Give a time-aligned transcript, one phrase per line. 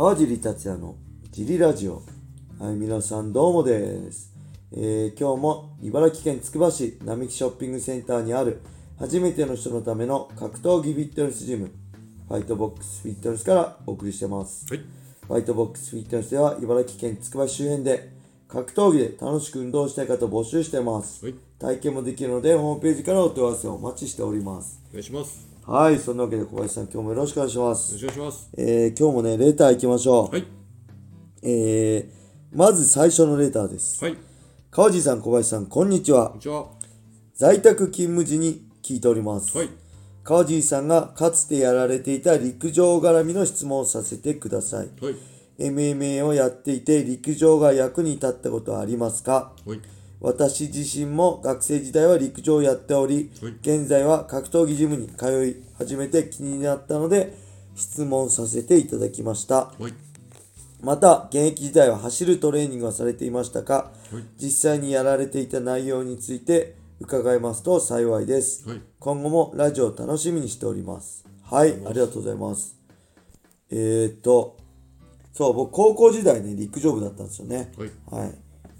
[0.00, 0.96] 川尻達也の
[1.30, 2.02] ジリラジオ。
[2.58, 4.32] はい、皆さんどうもです。
[4.72, 8.62] えー今日も茨城県つくば市並木ショッピングセンターにある
[8.98, 11.70] 初めての人のための格闘技フィットネスジム、
[12.28, 14.64] ファイトボックスフィットネスからお送りしてます。
[14.72, 14.82] はい。
[15.28, 18.10] ファイトボックスフィットネスでは茨城県つくば市周辺で
[18.48, 21.22] 格闘技で楽しく運動したい方を募集してます。
[21.22, 21.34] はい。
[21.58, 24.80] 体験もできるのでホームページからお問い合わせをお待ちしております。
[24.88, 25.49] お願いします。
[25.66, 27.92] はい、そんなわけで小林さん今日もよろしくお願いしまよす。
[27.92, 28.50] ろしくお願いします。
[28.56, 30.34] えー今日もね、レター行きましょう。
[30.34, 30.44] はい。
[31.42, 32.20] えー
[32.52, 34.02] まず最初のレターです。
[34.04, 34.14] はい。
[34.14, 34.20] こ
[34.72, 36.34] 川地さん、小林さん、こんにちはん。
[36.34, 36.66] にちは。
[37.34, 39.56] 在宅勤務時に聞いております。
[39.56, 39.68] はい。
[40.24, 44.88] 川地さんがかつてやられていた陸上絡みの質問をさせてください。
[45.00, 45.14] はい。
[45.58, 49.52] MMA をやっていて陸上が役に立ったことはありますか？
[49.64, 49.80] はい。
[50.20, 57.34] 私自身も学生時代は陸上をやっておりはい、現在は格闘技ジムに通い始めて気になったので
[57.74, 59.72] 質問させていただきました。
[59.78, 59.94] はい。
[60.82, 63.92] また、現役時代は走るトレーニングはされていましたか？
[64.10, 68.68] はい実際にやられていた内容について伺いますと幸いです。
[68.68, 68.80] はい。
[68.98, 71.24] 今後もラジオを楽しみにしております。
[71.42, 72.76] はい、ありがとうございます。
[73.70, 74.58] えー、っと、
[75.32, 77.72] そう、僕高校時代ね、陸上部だったんですよね。
[77.78, 77.90] はい。
[78.10, 78.34] はい。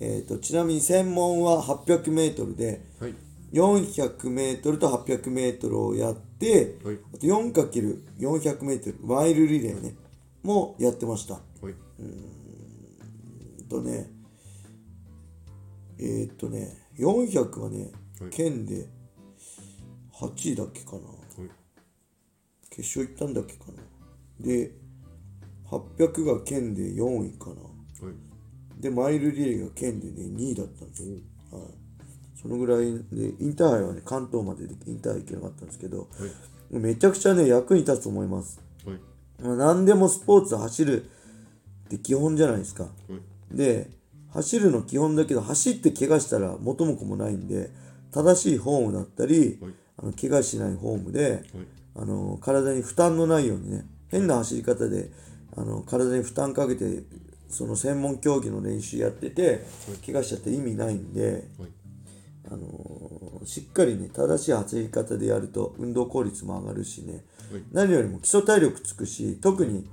[0.00, 3.14] えー、っと、ちなみに専門は800メートルで、はい。
[3.52, 9.94] 400メートルと800メートルをやって、はいあと 4×400 メートル、マイルリレーね、
[10.42, 11.34] もやってました。
[11.34, 14.10] はいえっとね、
[15.98, 18.86] えーっとね、400はねはい、県で
[20.12, 20.98] 8位だっけかな。
[20.98, 21.50] はい
[22.70, 23.82] 決勝行ったんだっけかな。
[24.38, 24.72] で、
[25.70, 27.62] 800が県で4位かな。
[28.06, 28.25] はい
[28.78, 31.16] で、マイルリレーが県でね、2位だったんですよ。
[31.52, 31.62] はい。
[32.40, 36.30] そのぐらいで、インターハイはね、関東まででインターハイ行けなかったんですけど、はい
[36.68, 38.60] めちゃくちゃね、役に立つと思います。
[38.84, 38.98] はい
[39.40, 42.84] まあ、何でもスポーツ走るって基本じゃないですか。
[42.84, 42.92] はい
[43.56, 43.88] で、
[44.32, 47.70] 走るの基本だけど、走って怪我したら元も子もないんで、
[48.10, 51.44] 正しいフォームだったり、はいあの怪我しないフォームで、はい
[51.98, 55.10] あの体に負担のないようにね、変な走り方で
[55.56, 57.04] あの体に負担かけて、
[57.48, 59.64] その専門競技の練習やってて、
[60.04, 61.68] 怪我しちゃって意味ないんで、はい。
[62.48, 67.62] あのしっかりね、正しい走り方でやると運動効率も上がるしね、はい。
[67.72, 69.88] 何よりも基礎体力つくし、特に、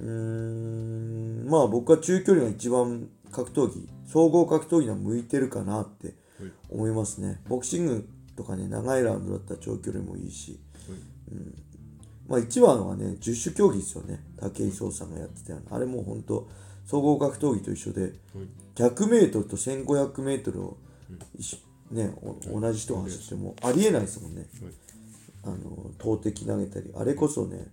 [0.00, 6.52] うーん、まあ僕は中距離が一番格闘技、総合格闘技には向いてるかなってはい。
[6.70, 7.40] 思いますね。
[7.48, 10.98] ボクシングとかね、長いラウンドだったら長距離もいいし、はい。
[12.28, 14.22] まあ一番はね、十種競技ですよね。
[14.40, 15.76] 武井壮さんがやってたような。
[15.76, 16.48] あれも本当
[16.86, 18.12] 総合格闘技と一緒で、はい。
[18.76, 20.76] 100メートルと1500メートルを
[21.38, 21.58] 一緒、
[21.90, 22.12] ね、
[22.52, 24.46] お同じ人が走ってもありえないですもんね。
[24.62, 24.72] はい。
[25.44, 27.68] あの投擲投げたりあれこそね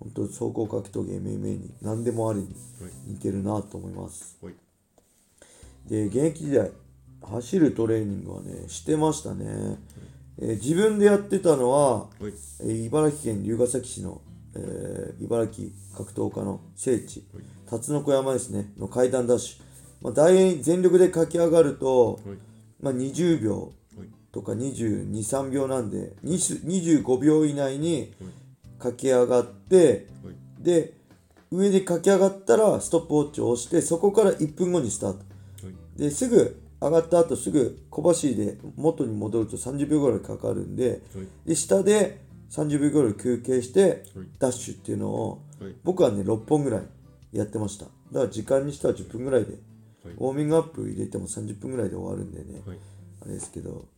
[0.00, 2.46] 本当総合格闘技 MMA に何でもありに
[2.80, 2.92] はい。
[3.06, 4.38] 似てるなと思います。
[4.42, 4.54] はい。
[5.86, 6.70] で現役時代
[7.22, 9.76] 走るトレーニングはねしてましたね、
[10.40, 12.32] えー自分でやってたのは、はい。
[12.60, 14.20] えー茨城県龍ケ崎市の、
[14.58, 17.44] えー茨城格闘家の聖地はい。
[17.68, 22.38] 辰の子山ですねの階段ダッシュ、まあ、大全力で駆け上がると、はい。
[22.80, 24.08] まあ、20秒はい。
[24.32, 28.12] とか22、3秒なんで、20 25秒以内に
[28.78, 30.64] 駆け上がって、はい。
[30.64, 30.94] で、
[31.50, 35.18] 上で駆け上がったらストップウォッチを押して、そこから1分後にスタート。
[35.18, 35.24] は
[35.96, 36.00] い。
[36.00, 41.00] で、すぐ上がった後すぐ小走りで元に戻ると30秒ぐらいかかるんで、はい。
[41.48, 43.80] で、下で30秒ぐらい休憩して
[44.14, 46.82] はい、ダッシュっていうのを、はい僕はね、6本ぐらい
[47.32, 47.84] やってました。
[47.84, 49.52] だから時間にしては10分ぐらいで、
[50.04, 52.78] はいウォーミングアップ入れても30分ぐらいで終わるんでね、はい
[53.20, 53.88] あれですけど、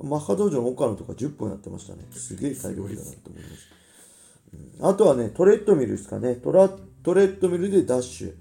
[0.00, 2.06] うん、マッハ道場の岡野とか10本やってましたね。
[2.12, 3.68] すげえ体力だなと思います。
[4.80, 6.36] うん、あとはね、トレッドミルですかね。
[6.36, 6.70] トラ
[7.02, 8.34] トレッドミルでダッシュ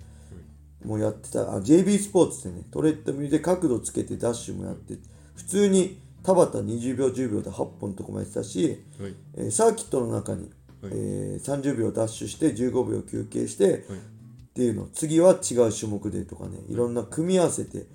[0.85, 1.53] もやってた。
[1.53, 4.95] あ、JB スポーツでね、トレッドミルで角度つけてダッシュもやって、
[5.35, 9.15] 普通に田端20秒10秒で8本とかもやってたし、はい。
[9.35, 10.51] えーサーキットの中に、
[10.81, 10.91] はい。
[10.93, 13.79] えー30秒ダッシュして15秒休憩して、はい。
[13.79, 13.81] っ
[14.53, 17.85] ていうの次は違う種目でとかねいろんな組み合わせて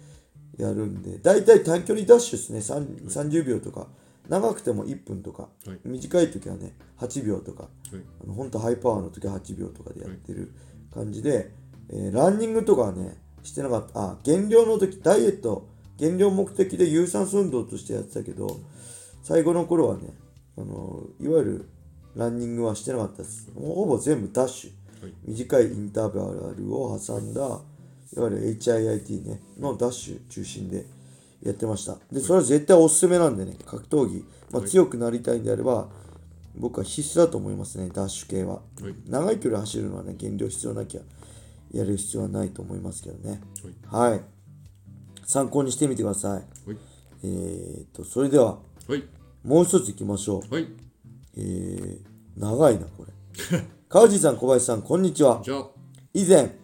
[0.56, 2.60] やるんで大体短距離ダッシュですね。
[2.60, 3.88] 3 30秒とか。
[4.28, 5.78] 長くても1分とか、はい。
[5.84, 7.64] 短い時はね8秒とか。
[7.64, 7.70] はい。
[8.24, 10.52] あの本当ハイパワーの時は8秒とかでやってる
[10.94, 11.50] 感じで、
[11.90, 14.00] えーランニングとかはねしてなかった。
[14.00, 15.68] あ減量の時ダイエット
[16.04, 18.60] 減量目的で有酸素運動としてやってたけど
[19.22, 20.08] 最後の頃はね
[20.58, 21.68] あのいわゆる
[22.14, 23.50] ランニングはしてなかったです。
[23.54, 25.02] もうほぼ全部ダッシュ。
[25.02, 25.12] はい。
[25.24, 27.62] 短いインターバルを挟んだいわ
[28.12, 30.84] ゆる HIIT ねのダッシュ中心で
[31.42, 31.96] やってました。
[32.12, 35.88] でそれは絶対おすすめなんでね格闘技、まあ、強くなりたいんであれば
[36.54, 38.54] 僕は必須だと思いますねダッシュ系は。
[38.54, 38.94] はい。
[39.08, 41.00] 長い距離走るのはね減量必要なきゃ
[41.72, 43.40] やる必要はないと思いますけどね。
[43.90, 44.10] はい。
[44.10, 44.33] はい
[45.26, 46.30] 参考にしてみてください。
[46.32, 46.76] はい。
[47.22, 49.02] えー、とそれでははい。
[49.42, 50.54] もう一ついきましょう。
[50.54, 50.68] はい。
[51.36, 51.98] えー、
[52.36, 53.12] 長いなこれ。
[53.88, 55.42] 川地さん小林さんこんにちは。
[56.12, 56.56] 以前、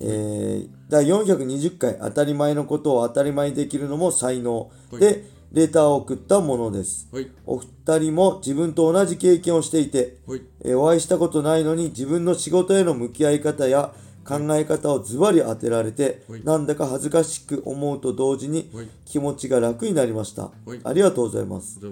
[0.00, 4.70] えー第420回当たり前のことを当たり前にできるのも才能。
[4.90, 5.00] はい。
[5.00, 7.08] でレターを送ったものです。
[7.12, 7.30] はい。
[7.46, 10.42] お二人も自分と同じ経験をしていてはい。
[10.60, 13.92] えーお会いしたことないのに自分の仕事への向き合い方や
[14.24, 16.44] 考え方をズバリ当てられてはい。
[16.44, 18.88] なんだか恥ずかしく思うと同時にはい。
[19.04, 20.50] 気持ちが楽になりました。
[20.64, 20.80] はい。
[20.82, 21.78] ありがとうございます。
[21.82, 21.86] え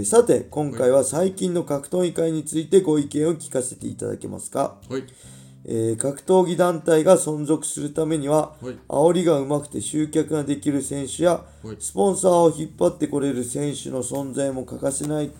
[0.00, 5.04] ーさて今回は最近の格闘技界についてご意見を聞かせていただけますか、はい。
[5.64, 8.76] えー格闘技団体が存続するためにははい。
[8.88, 11.76] 煽りがうまくて集客ができる選手やはい。
[11.78, 15.30] スポンサーを引っ張ってこれる選手の存在も欠かせない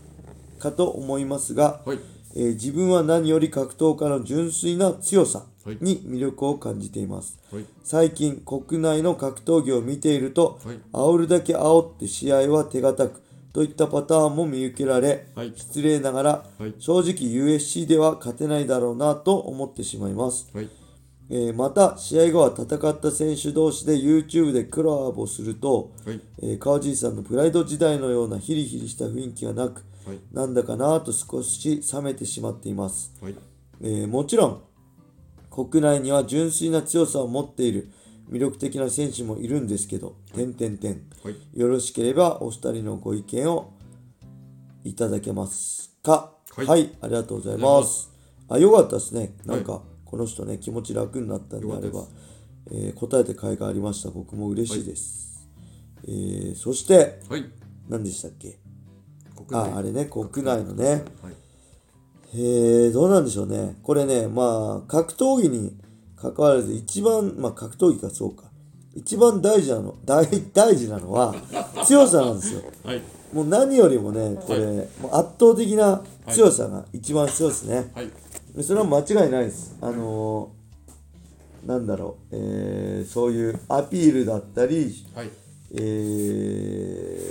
[0.59, 1.99] かと思いますが、はい。
[2.35, 5.45] えー自分は何より格闘家の純粋な強さ
[5.81, 7.39] に魅力を感じています。
[7.53, 7.65] はい。
[7.83, 10.81] 最近国内の格闘技を見ていると、はい。
[10.93, 13.23] 煽るだけ煽って試合は手堅く
[13.53, 15.53] といったパターンも見受けられ、はい。
[15.57, 16.75] 失礼ながら、はい。
[16.79, 20.51] 正直 USC では勝てないだろうなと思ってしまいます。
[20.55, 20.69] はい。
[21.29, 26.21] えーまた試合後は戦った選手同士で YouTube でコラボすると、はい。
[26.43, 30.21] えー川尻さんのプライド時代のようなヒリヒリした雰囲気がなくはい。
[30.33, 33.35] なんだかなと少し冷めてしまっています、はい。
[33.83, 34.63] えーもちろん
[35.65, 37.91] 国内には純粋な強さを持っている。
[38.29, 41.09] 魅力的な選手もいるんですけど、点点点。
[41.23, 41.37] はい。
[41.55, 43.73] よろしければお二人のご意見を
[44.85, 46.33] いただけますか？
[46.55, 46.91] はい。
[47.01, 48.11] ありがとうございありがとうございまます。
[48.49, 49.35] あよかったですね。
[49.45, 52.05] なんか、はこの人ね気持ち楽になったんであれば
[52.71, 54.11] えー答えて甲斐がありました。
[54.11, 55.49] 僕も嬉しいです、
[56.05, 57.45] えーそしてはい。
[57.89, 58.59] 何でしたっけ？
[59.37, 59.73] 国内。
[59.73, 61.05] ああれね国内のね。
[61.23, 61.35] はい
[62.35, 63.77] えー、どうなんでしょうね。
[63.83, 65.77] これねまあ格闘技に
[66.17, 68.45] 関わらず一番まあ格闘技かそうか。
[68.95, 71.35] 一番大事なの大大事なのは
[71.85, 72.63] 強さなんですよ。
[72.85, 73.03] はい。
[73.33, 74.67] もう何よりもねこれ、は
[75.01, 78.11] もう圧倒的な強さが一番強いですね、はい。
[78.63, 79.77] それは間違いないです。
[79.81, 85.31] あのーなんだろう、えーそういうアピールだったり、はい。
[85.75, 85.77] え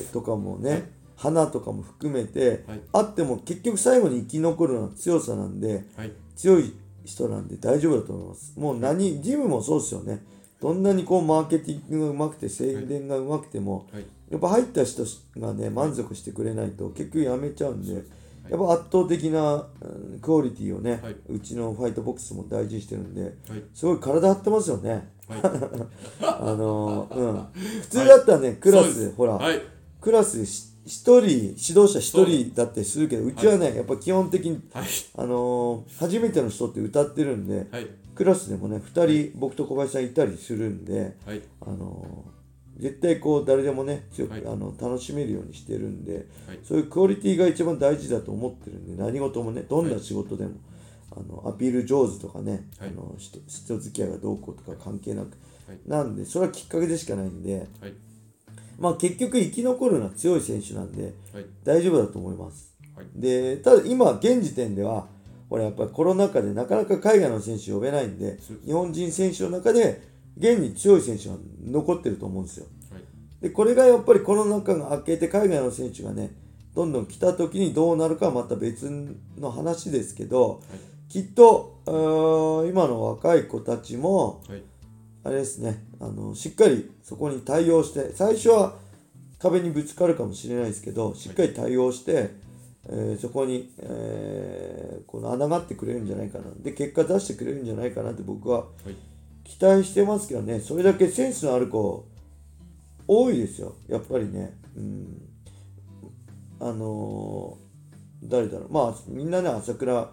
[0.09, 2.81] ーとかもね花とかも含めて、はい。
[2.93, 6.11] あっても結局最後に生き残るのは強さなんではい。
[6.35, 6.73] 強い
[7.05, 8.53] 人なんで大丈夫だと思います。
[8.59, 10.23] もう何ジムもそうですよね。
[10.61, 14.05] どんなにこうマーケティングがうまくて宣伝がうまくても、はい。
[14.29, 15.03] やっぱ入った人
[15.37, 17.93] がね満足してくれないと結局やめちゃうんで、
[18.49, 21.15] やっぱ圧倒的な、うんクオリティをね、はい。
[21.29, 23.63] うちのファイトボックスも大事にしてるんではい。
[23.73, 25.07] すごい体張ってますよね。
[25.27, 25.39] はい。
[26.21, 27.45] あのーうん。
[27.81, 29.61] 普通だったらね、クラスほら、はい。
[30.01, 30.43] クラス
[30.85, 34.85] 一人指導者一人だってするけどうちはね、やっぱ基本的にはい。
[35.17, 37.87] あのー初めての人って歌ってるんではい。
[38.13, 41.41] クラスでもね2人僕と小林さんいたりするんではい。
[41.61, 42.35] あのー
[42.77, 44.43] 絶対こう誰でもね強く、はい。
[44.45, 46.59] あの楽しめるようにしてるんで、はい。
[46.61, 50.51] そういうクオリティが一番大事だと思ってるんで何事もねどんな仕事でも、
[51.11, 52.89] あのアピール上手とかね、はい。
[52.89, 55.37] あの人人付き合いがどうこうとか関係なく、
[55.67, 55.79] はい。
[55.87, 57.93] なんでそれはきっかけでしかないんではい
[58.79, 61.45] まあ結局生き残るのは強い選手なんではい。
[61.63, 62.73] 大丈夫だと思います。
[62.95, 63.05] はい。
[63.15, 65.07] でただ今現時点では
[65.49, 70.01] これやっぱりコロナ禍でなかなか海外の選手呼べないんで日本人選手の中で
[70.37, 72.65] 現に強い選手が残ってると思うんですよ。
[72.91, 73.01] はい。
[73.41, 76.31] でこれがやっぱりコロナ禍が明けて海外の選手がね
[76.73, 78.89] どんどん来た時にどうなるかはまた別
[79.37, 80.61] の話ですけど
[81.07, 81.79] きっと
[82.67, 84.63] 今の若い子たちもはい
[85.25, 85.83] あれですね。
[85.99, 88.77] あのしっかりそこに対応して最初は
[89.39, 92.29] 壁にぶつかるかもしれないですけどしっかり対応して、
[92.87, 96.45] えーそこに、えーこの穴がってくれるんじゃないかな。
[96.59, 98.95] で結果出してくれるんじゃないかなって僕ははい。
[99.43, 100.59] 期待してますけどね。
[100.59, 102.05] それだけセンスのある子
[103.07, 103.75] 多いですよ。
[103.87, 104.57] やっぱりね。
[104.75, 105.21] うん。
[106.59, 108.71] あのー誰だろう。
[108.71, 110.07] まあみんなね朝倉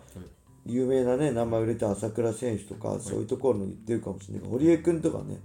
[0.66, 5.38] 有名なね名前売れた朝倉選手とか、そういうところの言ってるかもしれないけど堀江君とかね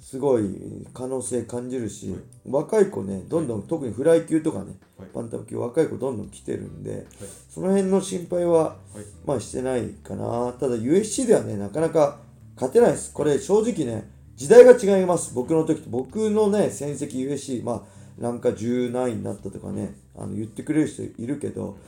[0.00, 2.20] すごい可能性感じるし、はい。
[2.50, 5.08] 若い子ねどんどん、特にフライ級とかね、はい。
[5.14, 7.06] バンタム級若い子どんどん来てるんではい。
[7.48, 8.76] その辺の心配ははい。
[9.24, 10.52] まあしてないかな。
[10.60, 12.18] ただ USC ではねなかなか
[12.56, 13.12] 勝てないです。
[13.12, 15.32] これ正直ね時代が違います。
[15.34, 21.78] 僕の時と僕のね戦績 USC まあなんか10何位になったとかねあの言ってくれる人いるけど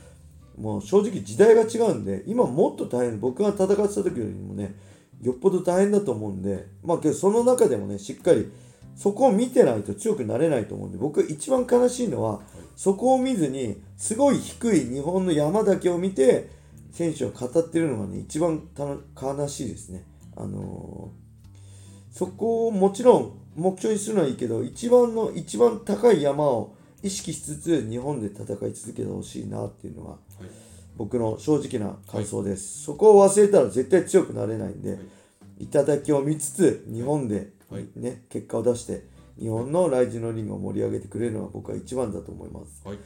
[0.59, 4.75] もう正直時代が違うんで今もっと大変僕が戦ってた時よりもね
[5.21, 8.51] よっぽど大変だと思うんでまあけどその中でもねしっかり
[8.95, 12.41] そこを見てないと強くなれないと思うんで僕一番悲しいのは
[12.75, 16.49] そこを見ずにすごい低い日本の山だけを見て
[16.91, 20.03] 選手を語ってるのがね一番悲しいですね。
[20.37, 21.25] あのー
[22.15, 26.74] そこをもちろん目標にするのはいいけど一番の一番高い山を
[27.05, 30.19] 意識しつつ日本で戦い続けてほしいなっていうのがはい。
[30.97, 34.97] 僕の正直な感想です、そこを忘れたら絶対強くなれないんで、
[35.59, 37.87] 頂を見つつ日本で、はい。
[37.95, 39.03] ね結果を出して
[39.37, 42.87] 日本のライジンのリングを盛り上げてくれるのが僕は一番だと思います。
[42.87, 42.97] はい。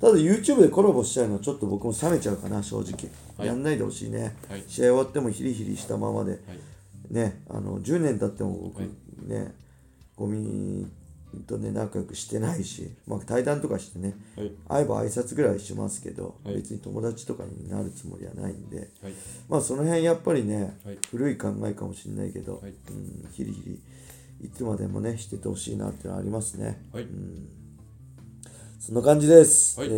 [0.00, 3.46] ただ YouTube でコラボしたいのはちょっと僕も冷めちゃうかな正直、はい。
[3.48, 4.64] やんないでほしいね、はい。
[4.68, 6.40] 試合終わってもヒリヒリしたままではい。
[7.10, 8.88] ねあの10年経っても僕、はい。
[9.28, 9.54] ね
[10.14, 10.86] ゴミ
[11.40, 14.52] とね仲良くしてないし、まあ、対談とかしてねはい。
[14.68, 16.56] 会えば挨拶ぐらいしますけど、はい。
[16.56, 19.12] 別に友達とかになるつもりはないんではい。
[19.48, 20.98] まあその辺やっぱりね、はい。
[21.10, 22.70] 古い考えかもしれないけど、はい。
[22.70, 23.80] うん、ヒリヒリ
[24.46, 26.82] いつまでもねしててほしいなっていうのはありますね。
[26.92, 27.06] はい。
[28.78, 29.88] そんな感じです、はい。
[29.90, 29.92] え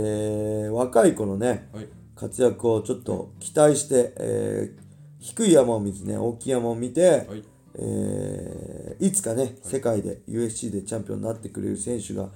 [0.68, 1.88] ー若い子のねはい。
[2.14, 4.84] 活躍をちょっと期待して、えー
[5.24, 7.42] 低い山を見ずね大きい山を見て、はい
[7.76, 12.28] えーいつかね、世界で USC でチャンピオンになってくれる選手が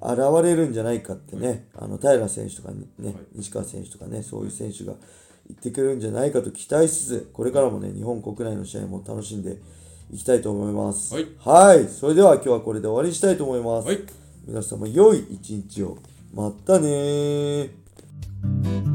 [0.00, 4.94] 現れるんじゃないかってね、あの平選手とかにね、はい西川選手とかね、そういう選手が
[5.48, 9.56] 言ってくれるんじゃないかと期待しつつ、これからもね、日本国内の試合も楽しんで
[10.12, 11.14] いきたいと思います。
[11.14, 13.88] はいはいそれでは今日はこれで終わりにしたいと思います。
[13.88, 14.00] はい
[14.46, 15.96] 皆様良い一日を。
[16.34, 18.93] またねー。